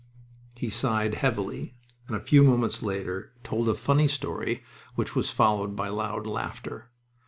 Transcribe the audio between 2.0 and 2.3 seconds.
and a